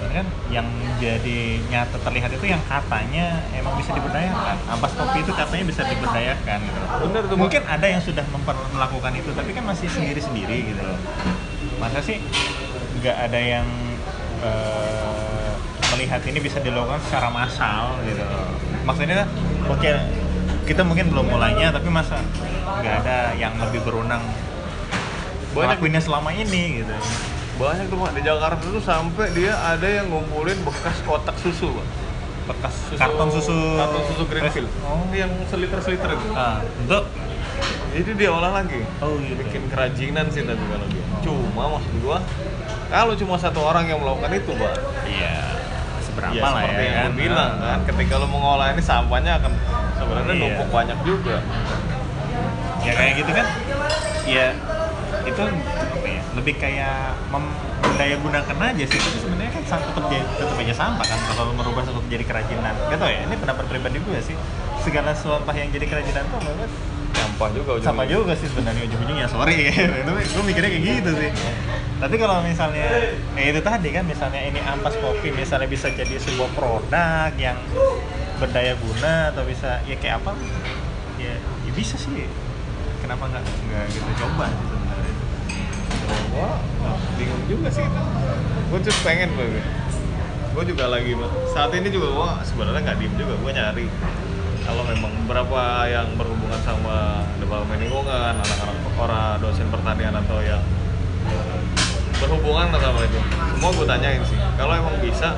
Kan 0.01 0.25
yang 0.49 0.65
jadi 0.97 1.61
nyata 1.69 1.97
terlihat 2.01 2.33
itu 2.33 2.45
yang 2.49 2.59
katanya 2.65 3.45
emang 3.53 3.77
bisa 3.77 3.93
diberdayakan. 3.93 4.57
Ampas 4.67 4.93
kopi 4.97 5.21
itu 5.23 5.31
katanya 5.31 5.65
bisa 5.65 5.81
diberdayakan 5.85 6.57
gitu. 6.65 6.79
Bener 7.05 7.21
tuh, 7.29 7.37
Mungkin 7.37 7.61
ada 7.69 7.85
yang 7.85 8.01
sudah 8.01 8.25
memper- 8.33 8.69
melakukan 8.73 9.13
itu, 9.15 9.29
tapi 9.31 9.53
kan 9.53 9.63
masih 9.65 9.87
sendiri-sendiri 9.87 10.73
gitu 10.73 10.81
loh. 10.83 10.99
Masa 11.77 12.01
sih 12.01 12.17
nggak 13.01 13.17
ada 13.29 13.39
yang 13.39 13.65
eh, 14.41 15.51
melihat 15.93 16.21
ini 16.25 16.39
bisa 16.41 16.57
dilakukan 16.59 16.99
secara 17.05 17.29
massal 17.29 18.01
gitu 18.03 18.25
loh. 18.25 18.49
Maksudnya 18.83 19.29
oke 19.69 19.91
kita 20.65 20.81
mungkin 20.81 21.13
belum 21.13 21.29
mulainya, 21.29 21.69
tapi 21.69 21.87
masa 21.93 22.17
nggak 22.61 22.95
ada 23.01 23.17
yang 23.33 23.53
lebih 23.57 23.81
berwenang 23.81 24.23
Banyak 25.51 25.75
ngelakuinnya 25.75 25.99
selama 25.99 26.31
ini 26.31 26.79
gitu. 26.79 26.95
banyak 27.53 27.85
tuh 27.85 27.97
Pak. 27.99 28.11
di 28.15 28.21
Jakarta 28.21 28.63
tuh 28.63 28.81
sampai 28.81 29.27
dia 29.31 29.53
ada 29.53 29.83
yang 29.83 30.07
ngumpulin 30.07 30.57
bekas 30.61 30.97
kotak 31.03 31.35
susu 31.37 31.69
Pak. 31.69 31.87
bekas 32.47 32.73
susu 32.85 32.97
Karton 32.97 33.29
susu 33.29 33.57
karton 33.75 34.03
susu 34.07 34.23
Greenfield 34.25 34.69
Oh. 34.81 35.03
yang 35.11 35.29
seliter 35.45 35.77
seliter 35.79 36.09
itu 36.11 36.27
Ah, 36.31 36.57
untuk 36.75 37.05
jadi 37.91 38.11
dia 38.15 38.29
olah 38.29 38.51
lagi 38.55 38.81
Oh, 38.97 39.13
gitu. 39.17 39.37
bikin 39.37 39.67
kerajinan 39.67 40.25
sih 40.27 40.41
tapi 40.41 40.63
kalau 40.63 40.87
dia 40.87 41.03
cuma 41.21 41.63
maksud 41.69 41.93
gua 41.99 42.17
kalau 42.87 43.13
cuma 43.13 43.35
satu 43.35 43.59
orang 43.61 43.85
yang 43.85 43.99
melakukan 43.99 44.31
itu 44.33 44.51
Pak 44.51 44.73
iya 45.05 45.35
seberapa 46.01 46.33
ya 46.33 46.41
lah 46.41 46.51
seperti 46.57 46.81
ya 46.81 46.91
yang 46.97 47.05
kan. 47.05 47.13
bilang 47.13 47.51
Ah. 47.53 47.67
kan 47.67 47.79
ketika 47.85 48.13
lo 48.15 48.25
mengolah 48.25 48.67
ini 48.69 48.81
sampahnya 48.81 49.31
akan 49.37 49.51
sebenarnya 49.93 50.33
Iya. 50.33 50.41
numpuk 50.41 50.67
banyak 50.71 50.97
juga 51.03 51.35
ya 52.81 52.91
kayak 52.97 53.13
gitu 53.21 53.31
kan? 53.31 53.45
Ya 54.25 54.45
itu 55.25 55.41
apa 55.41 56.07
ya? 56.07 56.21
Lebih 56.37 56.53
kayak 56.57 56.97
mem- 57.29 57.57
mendaya 57.81 58.15
gunakan 58.17 58.57
aja 58.73 58.83
sih. 58.85 58.99
Tapi 58.99 59.17
sebenarnya 59.21 59.51
kan 59.53 59.63
tetap 59.65 60.03
jadi 60.09 60.23
tetap 60.37 60.57
aja 60.57 60.73
sampah 60.73 61.05
kan 61.05 61.19
kalau 61.33 61.53
merubah 61.53 61.83
tetap 61.85 62.03
jadi 62.09 62.23
kerajinan. 62.25 62.73
Gak 62.89 62.97
tau 62.97 63.09
ya 63.09 63.19
ini 63.25 63.35
pendapat 63.37 63.65
pribadi 63.69 63.97
gue 64.01 64.19
sih. 64.21 64.35
Segala 64.81 65.13
sampah 65.13 65.53
yang 65.53 65.69
jadi 65.69 65.85
kerajinan 65.85 66.25
tuh 66.29 66.39
menurut 66.41 66.57
gue 66.65 66.69
sampah 67.11 67.49
juga 67.53 67.71
sama 67.83 68.03
ujung-ujungnya. 68.05 68.13
juga 68.17 68.33
sih 68.37 68.47
sebenarnya 68.49 68.81
ujung-ujungnya 68.89 69.27
sorry. 69.29 69.57
Itu 70.01 70.11
gue 70.13 70.43
mikirnya 70.45 70.69
kayak 70.73 70.85
gitu 70.85 71.11
sih. 71.21 71.31
Tapi 72.01 72.15
kalau 72.17 72.41
misalnya 72.41 72.89
ya 73.37 73.43
itu 73.53 73.61
tadi 73.61 73.93
kan 73.93 74.01
misalnya 74.09 74.41
ini 74.41 74.57
ampas 74.65 74.97
kopi 74.97 75.29
misalnya 75.29 75.69
bisa 75.69 75.93
jadi 75.93 76.17
sebuah 76.17 76.49
produk 76.57 77.29
yang 77.37 77.61
berdaya 78.41 78.73
guna 78.81 79.29
atau 79.29 79.45
bisa 79.45 79.85
ya 79.85 79.93
kayak 80.01 80.25
apa? 80.25 80.33
Ya, 81.21 81.37
ya 81.37 81.71
bisa 81.77 81.93
sih 82.01 82.25
kenapa 83.11 83.27
nggak 83.27 83.43
nggak 83.43 83.85
gitu 83.91 84.11
coba 84.23 84.47
sih 84.47 84.67
sebenarnya 84.71 85.15
Wah, 86.31 86.55
bingung 87.19 87.43
juga 87.43 87.67
sih 87.67 87.83
itu. 87.83 88.01
Gue 88.71 88.79
tuh 88.87 88.95
pengen 89.03 89.35
gue. 89.35 89.59
Gue 90.55 90.63
juga 90.63 90.87
lagi 90.87 91.11
saat 91.51 91.75
ini 91.75 91.91
juga 91.91 92.07
gue 92.07 92.29
sebenarnya 92.47 92.81
nggak 92.87 92.97
diem 93.03 93.13
juga. 93.19 93.35
Gue 93.35 93.51
nyari 93.51 93.85
kalau 94.63 94.87
memang 94.87 95.11
beberapa 95.27 95.91
yang 95.91 96.07
berhubungan 96.15 96.55
sama 96.63 97.27
departemen 97.35 97.83
lingkungan, 97.83 98.33
anak-anak 98.39 98.79
orang 98.95 99.43
dosen 99.43 99.67
pertanian 99.67 100.15
atau 100.15 100.39
yang 100.39 100.63
berhubungan 102.15 102.71
sama 102.79 102.99
itu. 103.03 103.19
Semua 103.27 103.69
gue 103.75 103.87
tanyain 103.91 104.23
sih. 104.23 104.39
Kalau 104.55 104.71
emang 104.71 104.95
bisa, 105.03 105.35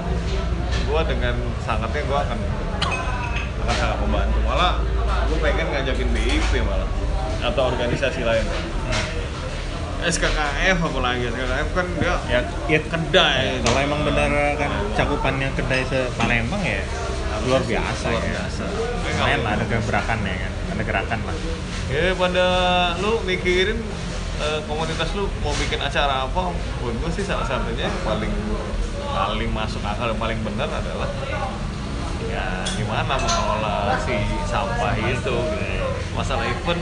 gue 0.70 1.02
dengan 1.10 1.36
sangatnya 1.66 2.02
gue 2.06 2.20
akan 2.22 2.38
akan 3.66 3.76
sangat 3.82 3.98
membantu. 3.98 4.38
Malah 4.46 4.78
gue 5.26 5.38
pengen 5.42 5.74
ngajakin 5.74 6.10
BIP 6.14 6.62
malah 6.62 6.86
atau 7.44 7.62
organisasi 7.70 8.24
lain. 8.24 8.46
SKKF 10.04 10.78
apalagi 10.84 11.32
SKKF 11.32 11.70
kan 11.72 11.88
dia 12.00 12.16
ya 12.28 12.40
ya. 12.68 12.80
kedai. 12.80 13.64
Kalau 13.64 13.80
emang 13.80 14.02
benar 14.04 14.32
kan 14.60 14.72
cakupannya 14.96 15.52
kedai 15.56 15.84
se 15.88 16.12
Palembang 16.20 16.64
ya 16.64 16.84
luar 17.44 17.64
biasa 17.64 18.08
luar 18.12 18.24
ya. 18.24 18.32
biasa. 18.40 18.64
Lumayan 19.04 19.40
lah 19.44 19.52
ada 19.60 19.66
gerakan 19.68 20.20
ya 20.24 20.36
kan 20.44 20.54
ada 20.76 20.84
gerakan 20.84 21.20
lah. 21.28 21.36
Ya 21.92 22.12
pada 22.16 22.46
lu 23.00 23.20
mikirin 23.24 23.80
eh, 24.44 24.60
komunitas 24.68 25.12
lu 25.16 25.28
mau 25.40 25.56
bikin 25.56 25.80
acara 25.80 26.28
apa 26.28 26.52
buat 26.84 26.96
gue 27.00 27.12
sih 27.16 27.24
salah 27.24 27.48
satunya 27.48 27.88
yang 27.88 28.00
paling 28.04 28.34
paling 29.14 29.52
masuk 29.54 29.82
akal 29.86 30.10
yang 30.10 30.20
paling 30.20 30.40
benar 30.42 30.68
adalah 30.68 31.10
ya 32.28 32.66
gimana 32.74 33.14
mengelola 33.14 33.94
si 34.02 34.16
sampah 34.50 34.96
itu 34.98 35.14
gitu. 35.22 35.38
masalah 36.18 36.50
event 36.50 36.82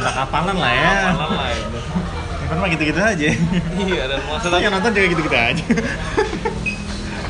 udah 0.00 0.12
kapalan 0.12 0.56
lah 0.58 0.72
ya 0.72 0.92
kapalan 1.12 1.32
lah 1.38 1.50
itu 1.52 1.80
Event 2.44 2.60
mah 2.60 2.68
gitu-gitu 2.68 3.00
aja 3.00 3.28
iya 3.88 4.02
dan 4.04 4.20
masalah 4.28 4.58
yang 4.60 4.72
nonton 4.72 4.90
juga 4.92 5.06
gitu-gitu 5.16 5.36
aja 5.36 5.64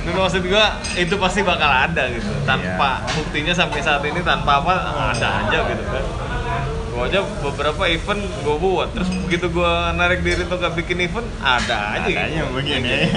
Dan 0.04 0.20
maksud 0.20 0.44
gua 0.44 0.76
itu 1.00 1.14
pasti 1.16 1.40
bakal 1.40 1.64
ada 1.64 2.12
gitu. 2.12 2.28
Tanpa 2.44 3.00
buktinya 3.16 3.56
sampai 3.56 3.80
saat 3.80 4.04
ini 4.04 4.20
tanpa 4.20 4.60
apa 4.60 4.74
ada 5.16 5.28
aja 5.48 5.58
gitu 5.64 5.84
kan. 5.88 6.04
Gua 6.92 7.08
aja 7.08 7.24
beberapa 7.40 7.88
event 7.88 8.20
gua 8.44 8.56
buat 8.60 8.88
terus 8.92 9.08
begitu 9.24 9.48
gua 9.48 9.96
narik 9.96 10.20
diri 10.20 10.44
untuk 10.44 10.60
bikin 10.76 11.08
event 11.08 11.24
ada 11.40 11.96
aja 11.96 12.04
Ada 12.04 12.20
aja 12.20 12.36
yang 12.44 12.52
begini. 12.52 13.16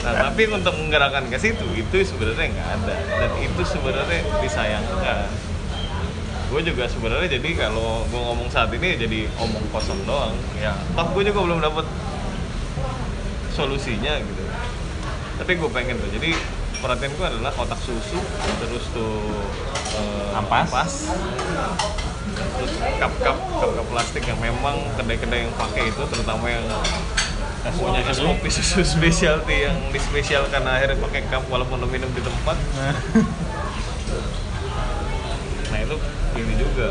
Nah, 0.00 0.14
tapi 0.16 0.48
untuk 0.48 0.72
menggerakkan 0.80 1.28
ke 1.28 1.36
situ 1.36 1.66
itu 1.76 1.96
sebenarnya 2.06 2.46
nggak 2.56 2.68
ada 2.78 2.94
dan 3.10 3.30
itu 3.42 3.62
sebenarnya 3.66 4.20
disayangkan. 4.40 5.49
Gue 6.50 6.60
juga 6.66 6.84
sebenarnya 6.90 7.38
jadi 7.38 7.50
kalau 7.54 8.02
gue 8.10 8.20
ngomong 8.20 8.50
saat 8.50 8.74
ini 8.74 8.98
jadi 8.98 9.30
omong 9.38 9.64
kosong 9.70 10.02
doang. 10.02 10.34
Ya, 10.58 10.74
toh 10.98 11.06
gue 11.14 11.22
juga 11.30 11.46
belum 11.46 11.62
dapat 11.62 11.86
solusinya 13.54 14.14
gitu 14.22 14.44
tapi 15.40 15.56
gue 15.56 15.70
pengen 15.72 15.96
tuh 15.96 16.10
jadi 16.20 16.36
perhatian 16.84 17.12
gue 17.16 17.26
adalah 17.26 17.48
kotak 17.56 17.80
susu 17.80 18.20
terus 18.60 18.84
tuh 18.92 19.24
eh, 19.96 20.36
Ampas. 20.36 21.08
terus 22.60 22.72
cup-cup 23.00 23.36
cup-cup 23.56 23.86
plastik 23.88 24.24
yang 24.28 24.36
memang 24.36 24.76
kedai-kedai 25.00 25.48
yang 25.48 25.54
pakai 25.56 25.88
itu 25.88 26.02
terutama 26.12 26.44
yang 26.52 26.64
punya 27.80 28.04
es 28.04 28.20
kopi 28.20 28.48
susu 28.52 28.84
specialty 29.00 29.64
yang 29.64 29.76
dispesialkan 29.92 30.60
akhirnya 30.64 31.00
pakai 31.00 31.24
cup 31.32 31.44
walaupun 31.48 31.80
lo 31.80 31.88
minum 31.88 32.08
di 32.12 32.20
tempat 32.20 32.56
nah 35.72 35.78
itu 35.80 35.96
ini 36.36 36.52
juga. 36.70 36.90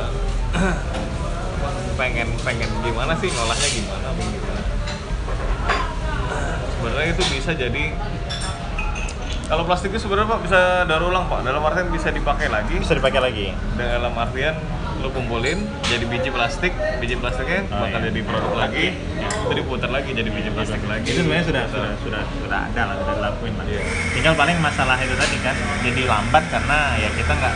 Pengen 2.00 2.28
pengen 2.44 2.70
gimana 2.80 3.14
sih 3.20 3.28
ngolahnya 3.28 3.70
gimana 3.70 4.08
pengen 4.16 4.32
gimana? 4.40 4.62
Sebenarnya 6.80 7.10
itu 7.12 7.24
bisa 7.28 7.52
jadi 7.52 7.84
kalau 9.50 9.66
plastik 9.66 9.90
itu 9.90 10.06
sebenarnya 10.06 10.30
Pak, 10.30 10.40
bisa 10.46 10.60
daur 10.86 11.10
ulang 11.10 11.26
pak. 11.26 11.42
Dalam 11.42 11.66
artian 11.66 11.90
bisa 11.90 12.14
dipakai 12.14 12.54
lagi. 12.54 12.78
Bisa 12.78 12.94
dipakai 12.94 13.18
lagi. 13.18 13.50
Dalam 13.76 14.14
artian 14.14 14.54
lu 15.00 15.10
kumpulin 15.16 15.64
jadi 15.88 16.04
biji 16.12 16.28
plastik 16.28 16.76
biji 17.00 17.16
plastiknya 17.16 17.64
Oh, 17.72 17.88
bakal 17.88 18.04
iya. 18.04 18.08
jadi 18.14 18.20
produk 18.30 18.54
lagi. 18.54 18.86
Itu 19.48 19.54
diputar 19.58 19.90
lagi 19.90 20.12
jadi 20.14 20.30
biji 20.30 20.54
plastik 20.54 20.84
lagi. 20.86 21.08
Itu 21.10 21.26
sebenarnya 21.26 21.46
sudah 21.50 21.64
sudah 21.72 21.92
sudah 22.04 22.22
sudah 22.46 22.60
ada 22.70 22.82
lah 22.84 22.96
sudah 23.00 23.14
dilakuin 23.18 23.54
lah 23.58 23.66
Iya. 23.66 23.82
tinggal 24.14 24.34
paling 24.38 24.58
masalah 24.62 24.98
itu 25.02 25.16
tadi 25.18 25.38
kan 25.42 25.56
jadi 25.82 26.02
lambat 26.06 26.44
karena 26.52 26.78
ya 27.00 27.10
kita 27.16 27.32
nggak 27.32 27.56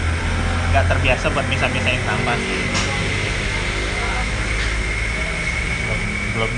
nggak 0.73 0.89
terbiasa 0.89 1.29
buat 1.29 1.45
misah-misahin 1.45 2.01
sampah 2.01 2.33
sih. 2.35 2.61
Belum, 5.85 5.99
belum 6.33 6.51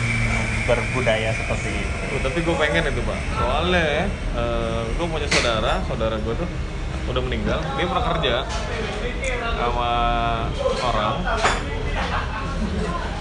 berbudaya 0.66 1.30
seperti 1.36 1.70
itu. 1.76 1.96
Tuh, 2.10 2.20
tapi 2.24 2.40
gue 2.40 2.56
pengen 2.56 2.84
itu 2.88 3.02
pak. 3.04 3.20
Soalnya 3.36 4.08
uh, 4.34 4.88
gue 4.88 5.06
punya 5.06 5.28
saudara 5.28 5.84
saudara 5.84 6.16
gue 6.16 6.34
tuh 6.34 6.50
udah 7.06 7.22
meninggal. 7.22 7.60
Dia 7.76 7.86
pernah 7.86 8.06
kerja 8.16 8.36
sama 9.60 9.92
orang 10.80 11.16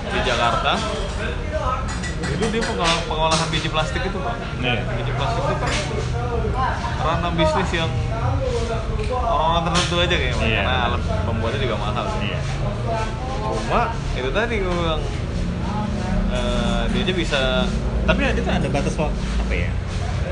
di 0.09 0.21
Jakarta. 0.23 0.73
Itu 2.25 2.45
dia 2.49 2.63
pengolah- 2.63 3.05
pengolahan 3.05 3.49
biji 3.51 3.69
plastik 3.69 4.01
itu 4.01 4.17
bang 4.17 4.39
Iya. 4.59 4.83
biji 4.95 5.13
plastik 5.13 5.43
itu 5.45 5.55
kan 5.59 5.73
ranah 7.05 7.33
bisnis 7.37 7.71
yang 7.75 7.91
tertentu 9.95 10.05
aja 10.05 10.17
kayaknya. 10.17 10.45
Iya. 10.45 10.61
karena 10.61 10.77
alat 10.85 11.03
pembuatnya 11.25 11.61
juga 11.61 11.77
mahal 11.79 12.05
Iya. 12.19 12.39
cuma 13.45 13.83
itu 14.15 14.31
tadi 14.31 14.55
gue 14.59 14.75
bilang 14.75 15.03
eh, 16.31 16.83
dia 16.91 17.01
aja 17.01 17.15
bisa 17.15 17.41
Tapi 18.05 18.21
ada 18.21 18.37
tuh 18.37 18.53
ada 18.53 18.69
batas 18.69 18.95
waktu 18.95 19.17
apa 19.39 19.55
ya? 19.55 19.71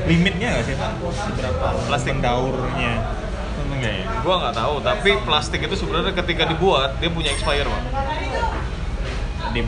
Limitnya 0.03 0.47
nggak 0.51 0.63
sih 0.63 0.75
pak? 0.75 0.91
Seberapa 0.93 1.65
Plastik. 1.89 2.21
daurnya? 2.21 2.93
Tentu 3.55 3.73
nggak 3.73 3.93
ya? 3.95 4.05
gua 4.21 4.35
nggak 4.39 4.55
tahu 4.55 4.75
tapi 4.79 5.09
plastik 5.19 5.59
itu 5.59 5.75
sebenarnya 5.75 6.13
ketika 6.13 6.43
dibuat 6.45 6.95
dia 6.97 7.09
punya 7.09 7.29
expire 7.29 7.65
bang 7.65 7.85
Di, 9.51 9.61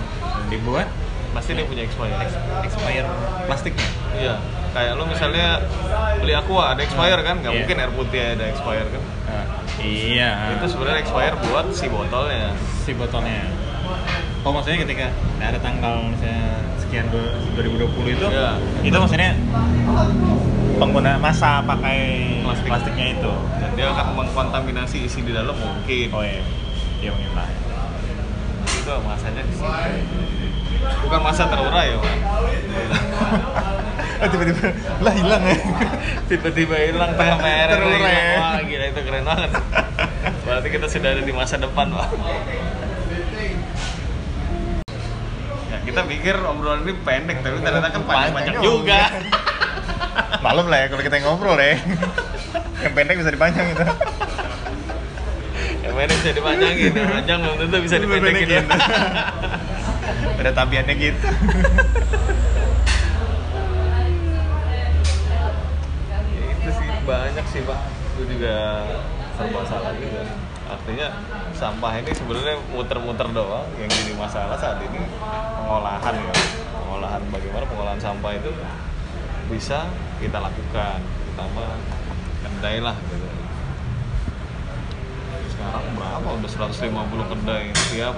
dibuat 0.50 0.88
pasti 1.32 1.52
dia 1.52 1.66
punya 1.66 1.84
expire 1.84 2.14
expire 2.62 3.08
plastiknya. 3.44 3.90
iya 4.16 4.36
kayak 4.72 4.96
lo 4.96 5.04
misalnya 5.06 5.60
beli 6.18 6.32
aqua 6.32 6.72
ada 6.72 6.82
expire 6.82 7.20
kan 7.20 7.36
nggak 7.38 7.50
Iya. 7.50 7.60
mungkin 7.60 7.76
air 7.78 7.92
putih 7.92 8.22
ada 8.32 8.46
expire 8.46 8.88
kan 8.88 9.02
iya. 9.78 10.54
itu 10.54 10.66
sebenarnya 10.68 11.00
expire 11.02 11.36
buat 11.44 11.66
si 11.70 11.86
botolnya 11.86 12.52
si 12.80 12.92
botolnya. 12.92 13.44
Oh 14.42 14.52
maksudnya 14.52 14.78
ketika 14.80 15.10
ada 15.38 15.58
tanggal 15.58 16.06
misalnya 16.06 16.54
sekian 16.78 17.10
du- 17.10 17.34
2020 17.56 18.14
itu, 18.14 18.26
Iya. 18.26 18.52
itu 18.82 18.94
maksudnya 18.94 19.32
pengguna 20.76 21.18
masa 21.18 21.60
pakai 21.62 22.00
Plastik. 22.42 22.70
plastiknya 22.70 23.08
itu. 23.12 23.34
dan 23.58 23.70
dia 23.74 23.88
akan 23.90 24.06
mengkontaminasi 24.16 24.98
isi 25.04 25.20
di 25.22 25.32
dalam 25.32 25.56
mungkin 25.56 26.08
Oh 26.12 26.22
iya, 26.22 26.46
dia 27.00 27.10
mungkin 27.10 27.34
lah. 27.34 27.50
itu 28.66 28.94
masanya 29.02 29.42
di 29.42 29.52
situ 29.52 29.66
bukan 31.02 31.20
masa 31.20 31.44
terurai 31.48 31.90
ya 31.90 31.98
Oh, 34.16 34.28
tiba-tiba 34.28 34.68
lah 35.00 35.14
hilang 35.14 35.44
ya. 35.44 35.58
tiba-tiba 36.26 36.76
hilang 36.80 37.12
tengah 37.14 37.38
merah 37.38 37.76
Terurai. 37.76 38.00
hilang. 38.00 38.40
wah 38.40 38.60
gila 38.62 38.86
itu 38.88 39.02
keren 39.04 39.24
banget 39.24 39.50
berarti 40.42 40.68
kita 40.70 40.86
sudah 40.88 41.10
ada 41.12 41.22
di 41.22 41.34
masa 41.34 41.56
depan 41.58 41.86
pak 41.90 42.08
ya 45.66 45.78
kita 45.84 46.02
pikir 46.06 46.36
obrolan 46.40 46.82
ini 46.82 46.94
pendek 46.98 47.38
tapi 47.40 47.58
ternyata 47.60 47.90
kan 47.90 48.02
panjang-panjang 48.04 48.56
Panjang 48.56 48.64
juga 48.64 49.02
Malum 50.46 50.70
lah 50.70 50.80
ya 50.80 50.88
kalau 50.88 51.02
kita 51.02 51.18
ngobrol 51.20 51.58
ya. 51.58 51.76
Yang 52.80 52.94
pendek 52.94 53.16
bisa 53.18 53.32
dipanjang 53.34 53.66
itu. 53.68 53.84
yang 55.82 55.94
pendek 55.94 56.16
bisa 56.22 56.32
dipanjangin 56.32 56.92
yang 56.94 57.10
panjang 57.12 57.38
belum 57.42 57.58
tentu 57.60 57.78
bisa 57.82 57.96
dipendekin 57.98 58.48
ya. 58.48 58.62
Ada 60.38 60.52
tabiatnya 60.54 60.94
gitu. 60.94 61.18
Ya, 66.06 66.18
itu 66.48 66.70
sih 66.70 66.88
banyak 67.06 67.46
sih 67.54 67.62
pak. 67.64 67.80
Itu 68.18 68.24
juga 68.26 68.84
serba 69.38 69.62
salah 69.64 69.94
juga. 69.96 70.26
Artinya 70.66 71.08
sampah 71.54 71.94
ini 72.02 72.12
sebenarnya 72.12 72.58
muter-muter 72.74 73.30
doang 73.30 73.70
yang 73.78 73.86
jadi 73.86 74.14
masalah 74.18 74.58
saat 74.58 74.82
ini. 74.82 75.06
Pengolahan 75.62 76.14
ya. 76.18 76.34
Pengolahan 76.74 77.22
bagaimana 77.30 77.66
pengolahan 77.70 78.02
sampah 78.02 78.32
itu 78.34 78.52
bisa 79.54 79.86
kita 80.18 80.42
lakukan. 80.42 81.00
Terutama 81.00 81.78
kedai 82.42 82.82
lah 82.82 82.98
gitu. 83.14 83.30
Sekarang 85.54 85.86
berapa? 85.94 86.28
Udah 86.42 86.50
150 86.50 87.32
kedai. 87.38 87.66
Tiap 87.94 88.16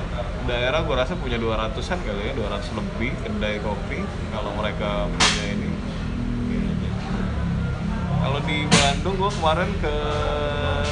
daerah 0.48 0.80
gue 0.88 0.96
rasa 0.96 1.14
punya 1.20 1.36
200an 1.36 2.00
kali 2.00 2.32
ya 2.32 2.34
200 2.40 2.80
lebih 2.80 3.12
kedai 3.28 3.60
kopi. 3.60 4.00
Kalau 4.32 4.56
mereka 4.56 5.12
punya 5.12 5.44
ini. 5.52 5.67
Kalau 8.28 8.44
di 8.44 8.68
Bandung 8.68 9.16
gue 9.16 9.32
kemarin 9.32 9.72
ke 9.80 9.96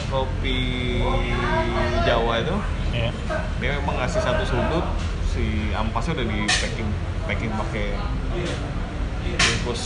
kopi 0.08 0.60
Jawa 2.02 2.39
itu 2.39 2.56
Iya. 2.95 3.12
dia 3.60 3.76
memang 3.76 4.00
ngasih 4.00 4.24
satu 4.24 4.48
sudut 4.48 4.86
si 5.28 5.43
ampasnya 5.76 6.15
udah 6.15 6.28
di 6.32 6.39
packing 6.48 6.88
packing 7.28 7.52
pakai 7.52 7.91
bungkus 9.19 9.82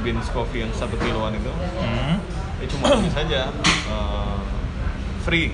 beans 0.00 0.24
coffee 0.32 0.64
yang 0.64 0.72
satu 0.72 0.96
kiloan 0.96 1.36
itu 1.36 1.52
Hmm. 1.76 2.16
ya 2.56 2.66
cuma 2.66 2.96
ini 2.96 3.12
saja 3.12 3.52
eh, 3.92 4.38
free 5.20 5.52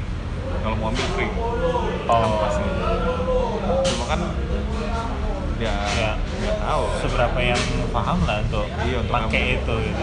kalau 0.63 0.79
mau 0.79 0.95
ambil 0.95 1.07
free 1.11 1.33
Oh. 2.07 2.23
ampasnya 2.23 2.71
cuma 3.83 4.05
kan 4.07 4.21
ya 5.59 5.75
Ya. 5.91 6.13
nggak 6.15 6.57
tahu 6.61 6.83
kan. 6.85 6.99
Seberapa 7.03 7.39
yang 7.41 7.63
paham 7.91 8.19
lah 8.27 8.43
untuk 8.43 8.67
Iya, 8.83 8.99
untuk 8.99 9.15
pakai 9.15 9.43
itu 9.59 9.75
gitu. 9.81 10.03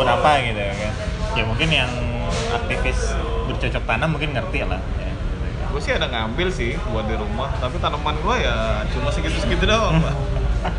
Dibuat 0.00 0.16
apa 0.16 0.30
gitu 0.40 0.60
ya 0.60 0.74
kan. 0.74 0.92
Ya 1.36 1.42
mungkin 1.44 1.68
yang 1.68 1.90
aktivis 2.56 2.98
bercocok 3.46 3.82
tanam 3.84 4.08
mungkin 4.16 4.32
ngerti 4.32 4.64
lah. 4.64 4.80
Ya. 4.98 5.12
gue 5.70 5.78
sih 5.78 5.94
ada 5.94 6.10
ngambil 6.10 6.50
sih 6.50 6.74
buat 6.90 7.06
di 7.06 7.14
rumah 7.14 7.46
tapi 7.62 7.78
tanaman 7.78 8.18
gue 8.18 8.36
ya 8.42 8.82
cuma 8.90 9.06
segitu-segitu 9.06 9.70
doang 9.70 10.02
pak 10.02 10.14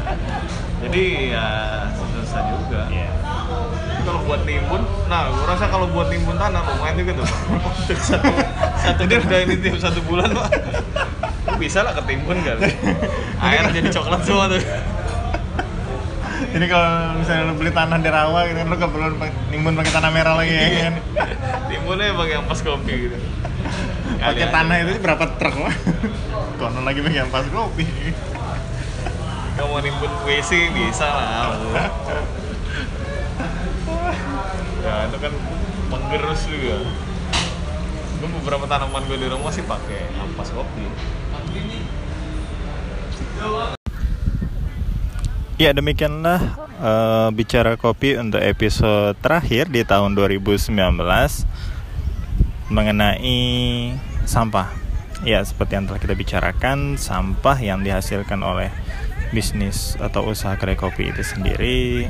jadi 0.84 1.03
ya 1.31 1.47
susah 1.95 2.43
juga. 2.60 2.91
Tapi 2.91 4.01
kalau 4.03 4.19
buat 4.27 4.41
nimbun 4.43 4.81
nah 5.07 5.29
gue 5.29 5.45
rasa 5.45 5.71
kalau 5.71 5.88
buat 5.95 6.10
nimbun 6.12 6.36
tanah 6.36 6.60
lumayan 6.65 6.95
juga 6.99 7.23
tuh 7.23 7.27
satu 8.10 8.31
satu 8.81 9.01
kedai 9.05 9.45
ini 9.45 9.55
tiap 9.62 9.77
satu 9.77 9.99
bulan 10.03 10.27
pak 10.34 10.49
bisa 11.62 11.86
lah 11.86 11.93
ketimbun 11.93 12.41
kan 12.41 12.57
air 13.45 13.65
jadi 13.69 13.89
coklat 13.93 14.21
semua 14.25 14.49
tuh 14.49 14.62
Jadi 16.52 16.66
kalau 16.68 17.16
misalnya 17.16 17.44
lu 17.48 17.54
beli 17.56 17.72
tanah 17.72 17.98
di 18.04 18.10
rawa 18.12 18.40
gitu 18.52 18.58
kan 18.60 18.68
lu 18.68 18.76
gak 18.76 18.92
perlu 18.92 19.08
nimbun 19.50 19.74
pakai 19.80 19.94
tanah 19.96 20.10
merah 20.12 20.36
lagi 20.36 20.52
ya 20.52 20.68
kan. 20.84 20.94
timbunnya 21.72 22.12
pakai 22.12 22.36
ampas 22.44 22.60
kopi 22.60 22.94
gitu 23.08 23.18
Pakai 24.22 24.48
tanah 24.54 24.76
itu 24.86 24.92
berapa 25.02 25.26
truk 25.40 25.56
lah. 25.66 25.76
Konon 26.60 26.84
lagi 26.86 27.00
pakai 27.02 27.26
ampas 27.26 27.48
kopi. 27.50 27.88
Kalau 29.58 29.68
mau 29.74 29.80
nimbun 29.82 30.12
WC 30.28 30.52
bisa 30.76 31.08
lah. 31.08 31.58
Ya 34.84 34.94
itu 35.10 35.18
kan 35.18 35.34
menggerus 35.90 36.42
juga. 36.46 36.86
Gue 38.22 38.30
beberapa 38.42 38.70
tanaman 38.70 39.02
gue 39.10 39.18
di 39.18 39.28
rumah 39.32 39.50
sih 39.50 39.66
pakai 39.66 40.06
ampas 40.22 40.54
kopi. 40.54 40.86
Ya 45.62 45.78
demikianlah 45.78 46.41
eh, 46.82 47.30
bicara 47.38 47.78
kopi 47.78 48.17
untuk 48.17 48.41
episode 48.41 49.13
terakhir 49.21 49.69
di 49.69 49.86
tahun 49.86 50.17
2019 50.17 50.74
mengenai 52.74 53.38
sampah. 54.26 54.74
Ya 55.21 55.45
seperti 55.45 55.78
yang 55.78 55.86
telah 55.86 56.02
kita 56.02 56.17
bicarakan, 56.17 56.97
sampah 56.97 57.62
yang 57.62 57.86
dihasilkan 57.86 58.41
oleh 58.41 58.74
bisnis 59.30 59.93
atau 60.02 60.34
usaha 60.34 60.58
kedai 60.58 60.74
kopi 60.74 61.13
itu 61.13 61.21
sendiri 61.21 62.10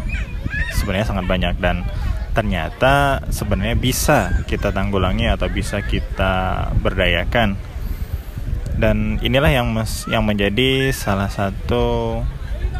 sebenarnya 0.72 1.12
sangat 1.12 1.28
banyak 1.28 1.60
dan 1.60 1.84
ternyata 2.32 3.20
sebenarnya 3.36 3.76
bisa 3.76 4.48
kita 4.48 4.72
tanggulangi 4.72 5.28
atau 5.28 5.52
bisa 5.52 5.84
kita 5.84 6.72
berdayakan 6.80 7.60
dan 8.80 9.20
inilah 9.20 9.52
yang 9.52 9.76
mes- 9.76 10.08
yang 10.08 10.24
menjadi 10.24 10.96
salah 10.96 11.28
satu 11.28 12.24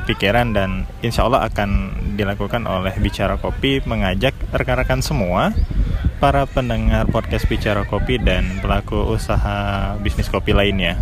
pikiran 0.06 0.54
dan 0.56 0.90
insya 1.06 1.26
Allah 1.28 1.46
akan 1.48 1.70
dilakukan 2.18 2.66
oleh 2.66 2.94
Bicara 3.00 3.38
Kopi 3.38 3.82
mengajak 3.86 4.34
rekan-rekan 4.52 5.00
semua 5.06 5.54
para 6.22 6.46
pendengar 6.46 7.10
podcast 7.10 7.50
Bicara 7.50 7.86
Kopi 7.86 8.22
dan 8.22 8.62
pelaku 8.62 8.98
usaha 9.10 9.94
bisnis 9.98 10.30
kopi 10.30 10.54
lainnya 10.54 11.02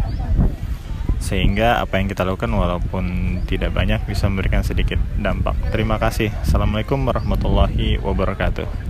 sehingga 1.20 1.84
apa 1.84 2.00
yang 2.00 2.08
kita 2.08 2.24
lakukan 2.24 2.50
walaupun 2.50 3.06
tidak 3.46 3.76
banyak 3.76 4.00
bisa 4.08 4.26
memberikan 4.32 4.64
sedikit 4.64 4.98
dampak. 5.20 5.54
Terima 5.70 6.00
kasih. 6.00 6.32
Assalamualaikum 6.42 7.04
warahmatullahi 7.04 8.00
wabarakatuh. 8.00 8.89